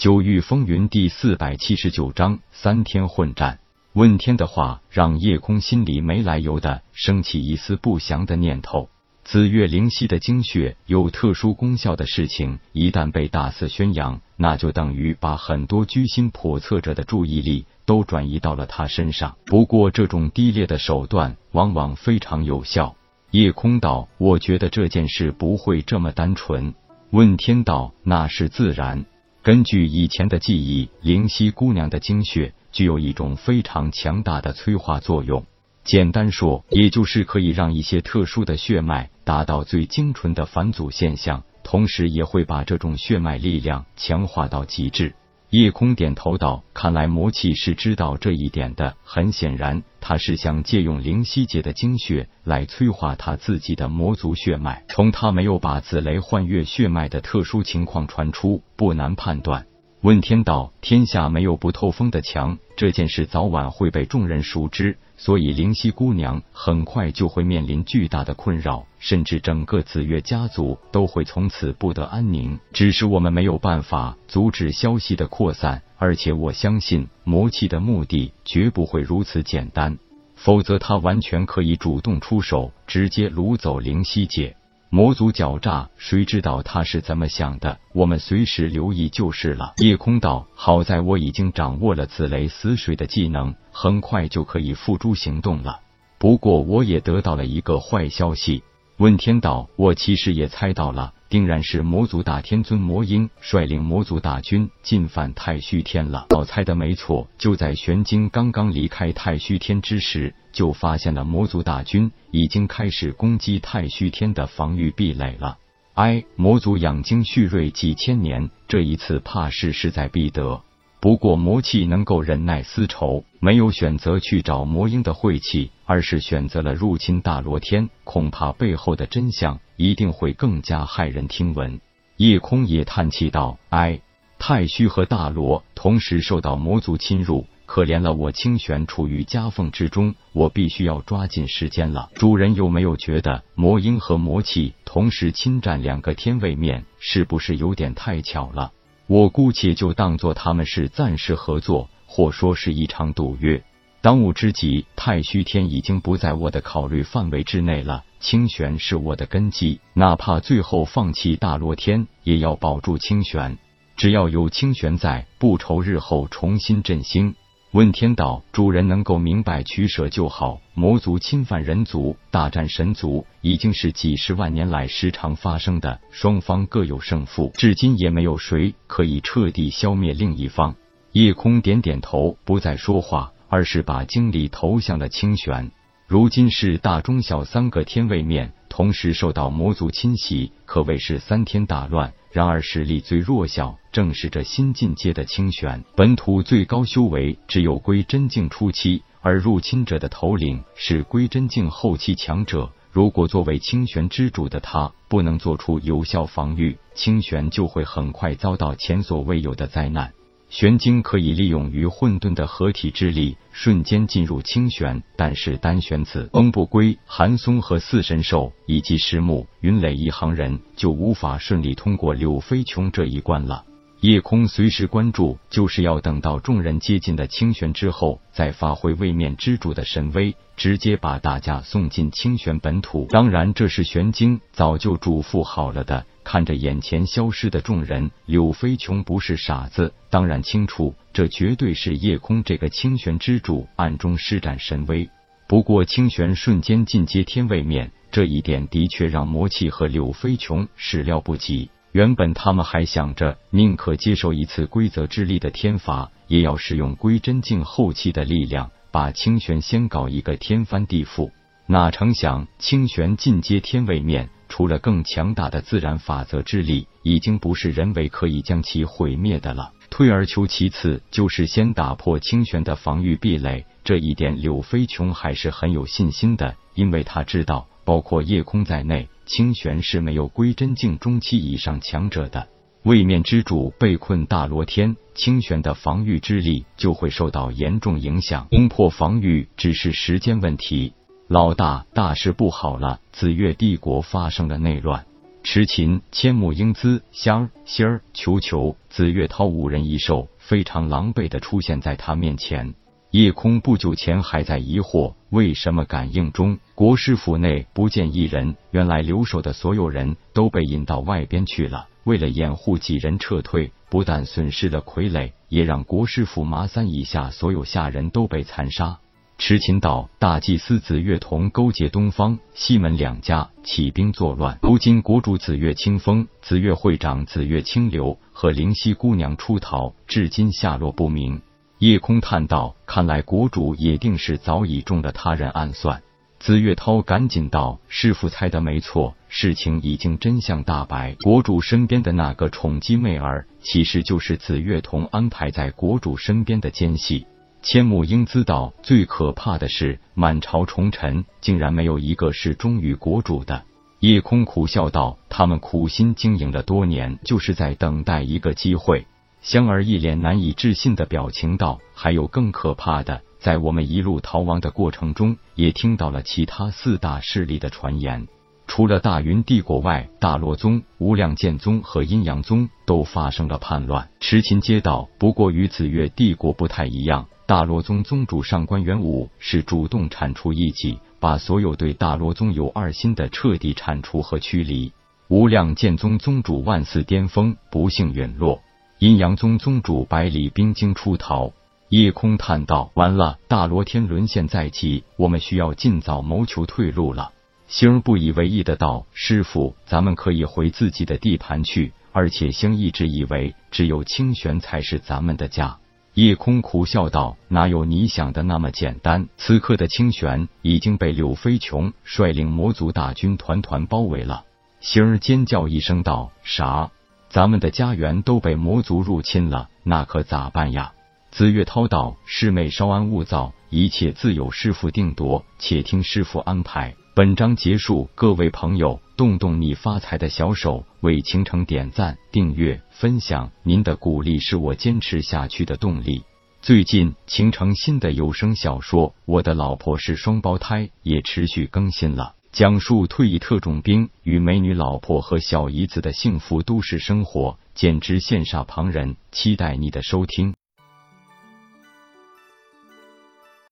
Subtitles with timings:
[0.00, 3.58] 九域风云第四百七十九章三天混战。
[3.92, 8.88] 问天的话让叶空心里没来由的升起一丝不祥的念头。
[9.24, 19.36] 紫月灵犀的精血有特殊功效的事情，一旦被大肆宣扬，那就等于把很多居心叵测者的注意力都转移到了他身上。
[19.44, 22.96] 不过，这种低劣的手段往往非常有效。
[23.32, 26.72] 叶空道：“我觉得这件事不会这么单纯。”
[27.12, 29.04] 问天道：“那是自然。
[29.42, 35.46] 根据以前的记忆，灵犀姑娘的精血具有一种非常强大的催化作用。”
[35.82, 45.14] 简单说，也就是可以让一些特殊的血脉达到最精纯的返祖现象，同时也会把这种血脉力量强化到极致。
[45.50, 48.94] 夜空点头道：“看来魔气是知道这一点的。
[49.02, 54.84] 很显然，他是想借用灵犀姐的精血来催化他自己的魔族血脉。
[54.88, 59.66] 从他没有把紫雷幻月血脉的特殊情况传出，不难判断。”
[60.02, 72.58] 问天道：“天下没有不透风的墙，这件事早晚会被众人熟知。”所以，灵犀姑娘很快就会面临巨大的困扰，甚至整个紫月家族都会从此不得安宁。
[72.72, 79.98] 只是我们没有办法阻止消息的扩散，而且我相信魔气的目的绝不会如此简单，
[80.36, 84.56] 否则他完全可以主动出手，直接掳走灵犀姐。
[84.92, 87.78] 魔族狡诈，谁知道他是怎么想的？
[87.92, 89.74] 我们随时留意就是了。
[89.76, 95.78] 夜空道，好在我已经掌握了紫雷死水的技能，很快就可以付诸行动了。
[96.18, 98.64] 不过，我也得到了一个坏消息。
[99.00, 101.14] 问天道，我其实也猜到了。
[101.30, 106.26] 定然是魔族大天尊魔婴率领魔族大军进犯太虚天了。
[106.36, 115.56] 我猜的没错，就在玄晶刚刚离开太虚天之时，就发现了魔族大军已经开始攻击太虚天的防御壁垒了。
[115.94, 120.60] 哎，魔族养精蓄锐几千年，这一次怕是势在必得。
[121.00, 131.80] 不过魔气能够忍耐丝绸，没有选择去找魔婴的晦气，而是选择了入侵大罗天，恐怕背后的真相一定会更加骇人听闻。
[132.18, 134.02] 夜空也叹气道：“哎，
[134.38, 142.10] 太虚和大罗同时受到魔族侵入，可怜了我清玄处于夹缝之中，我必须要抓紧时间了。
[142.14, 148.72] 主人有没有觉得魔婴和魔气同时侵占两个天位面，是不是有点太巧了？”
[149.10, 153.64] 我姑且就当做他们是暂时合作，或说是一场赌约。
[154.00, 158.04] 当务之急，太虚天已经不在我的考虑范围之内了。
[158.20, 163.58] 清玄是我的根基，哪怕最后放弃大罗天，也要保住清玄。
[163.96, 167.34] 只要有清玄在，不愁日后重新振兴。
[167.72, 170.60] 问天道，主人能够明白取舍就好。
[170.74, 176.00] 魔族侵犯人族，大战神族，已经是几十万年来时常发生的。
[176.10, 180.74] 双方各有胜负，至今也没有谁可以彻底消灭另一方。
[181.12, 185.70] 夜空点点头，不再说话，而是把精力投向了清玄。
[186.08, 192.12] 如今是大中小三个天位面同时受到魔族侵袭，可谓是三天大乱。
[192.30, 195.82] 然而实力最弱小，正是这新进阶的清玄。
[195.96, 202.70] 本土最高修为只有归真境初期，而入侵者的头领是归真境后期强者。
[202.92, 210.12] 如果作为清玄之主的他不能做出有效防御，清玄就会很快遭到前所未有的灾难。
[210.50, 215.00] 玄晶可以利用与混沌的合体之力，瞬间进入清玄。
[215.14, 223.64] 但是丹玄子、翁不归、韩松和四神兽以及石木、云磊一行人就无法顺利通过柳飞琼这一关了。
[224.00, 233.06] 夜空随时关注，就是要等到众人接近了清玄之后，再发挥位面之主的神威，直接把大家送进清玄本土。
[233.10, 236.06] 当然，这是玄晶早就嘱咐好了的。
[236.24, 245.10] 看着眼前消失的众人，柳飞琼不是傻子，当然清楚，这绝对是夜空这个清玄之主暗中施展神威。
[245.46, 251.68] 不过，清玄瞬间进阶天位面，这一点的确让魔气和柳飞琼 始料不及。
[251.92, 261.30] 原本他们还想着，宁可接受一次规则之力的天罚，也要使用归真境后期的力量，把清玄先搞一个天翻地覆。
[261.66, 264.28] 哪成想，清玄进阶天位面。
[264.48, 269.72] 除了更强大的自然法则之力，已经不是人为可以将其毁灭的了。
[269.90, 273.64] 退而求其次，就是先打破清玄的防御壁垒。
[273.84, 282.48] 这一点，柳飞琼还是很有信心的，因为他知道，包括夜空在内，清玄是没有归真境中期以上强者的。
[282.82, 290.94] 位面之主被困大罗天，清玄的防御之力就会受到严重影响，攻破防御只是时间问题。
[291.28, 292.98] 老大，大事不好了！
[293.12, 295.06] 紫月帝国发生了内乱。
[295.44, 302.74] 池琴、千木英姿、香儿、仙儿、球球、紫月涛五人一兽，非常狼狈的出现在他面前。
[303.10, 308.54] 叶空不久前还在疑惑，为什么感应中国师府内不见一人？
[308.70, 311.88] 原来留守的所有人都被引到外边去了。
[312.04, 319.00] 为了掩护几人撤退，不但损失了傀儡，也让国师府麻三以下所有下人都被残杀。
[319.38, 331.42] 痴秦道大祭司紫月同勾结东方、西门两家起兵作乱，如今国主紫月清风、紫月会长紫月清流和灵犀姑娘出逃，至今下落不明。
[331.80, 336.02] 夜空叹道：“看来国主也定是早已中了他人暗算。”
[336.38, 341.16] 紫月涛赶紧道：“师傅猜的没错，事情已经真相大白。
[341.22, 347.26] 国主身边的那个宠姬媚儿，其实就是紫月童安排在国主身边的奸细。”
[347.62, 353.62] 千木英姿道：“最可怕的是，满朝重臣竟然没有一个是忠于国主的。”
[354.00, 359.06] 夜空苦笑道：“他们苦心经营了多年，就是在等待一个机会。”
[359.42, 368.28] 香儿一脸难以置信的表情道：“还有更可怕的，在我们一路逃亡的过程中，也听到了其他四大势力的传言。
[368.66, 384.92] 除了大云帝国外，大罗宗、无量剑宗和阴阳宗都发生了叛乱。”痴秦接道：“不过与紫月帝国不太一样，大罗宗宗主上官元武是主动铲除异己，把所有对大罗宗有二心的彻底铲除和驱离。
[385.28, 388.60] 无量剑宗宗主万四巅峰不幸陨落。”
[389.00, 391.54] 阴阳宗宗主百里冰晶出逃，
[391.88, 397.32] 夜空叹道：“完了，大罗天沦陷在即，我们需要尽早谋求退路了。”
[397.66, 405.78] 星儿不以为意的道：“师傅，咱们可以回自己的地盘去，而且星一直以为只有清玄才是咱们的家。”
[406.12, 409.30] 夜空苦笑道：“哪有你想的那么简单？
[409.38, 414.44] 此刻的清玄已经被柳飞琼率领魔族大军团团包围了。”
[414.80, 416.90] 星儿尖叫一声道：“啥？”
[417.30, 420.92] 咱们的家园都被魔族入侵了，那可咋办呀？
[421.30, 436.24] 紫月涛道：“师妹稍安勿躁，一切自有师傅定夺，且听师傅安排。”本章结束，各位朋友，动动你发财的小手，为倾城点赞、订阅、分享，您的鼓励是我坚持下去的动力。
[436.60, 442.34] 最近，倾城新的有声小说《我的老婆是双胞胎》也持续更新了。
[442.52, 449.16] 讲述退役特种兵与美女老婆和小姨子的幸福都市生活，简直羡煞旁人。
[449.30, 450.54] 期待你的收听。